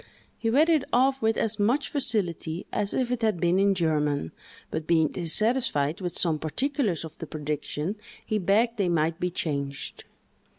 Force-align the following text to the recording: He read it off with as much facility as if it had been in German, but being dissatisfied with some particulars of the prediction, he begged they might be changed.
He 0.35 0.49
read 0.49 0.67
it 0.67 0.83
off 0.91 1.21
with 1.21 1.37
as 1.37 1.59
much 1.59 1.89
facility 1.89 2.65
as 2.73 2.91
if 2.95 3.11
it 3.11 3.21
had 3.21 3.39
been 3.39 3.59
in 3.59 3.75
German, 3.75 4.31
but 4.71 4.87
being 4.87 5.09
dissatisfied 5.09 6.01
with 6.01 6.13
some 6.17 6.39
particulars 6.39 7.05
of 7.05 7.15
the 7.19 7.27
prediction, 7.27 7.97
he 8.25 8.39
begged 8.39 8.77
they 8.77 8.89
might 8.89 9.19
be 9.19 9.29
changed. 9.29 10.05